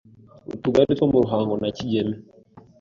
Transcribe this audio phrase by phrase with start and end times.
[0.55, 2.15] utugari twa Ruhunga na Kigeme